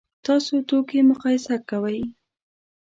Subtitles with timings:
[0.25, 1.99] تاسو توکي مقایسه کوئ؟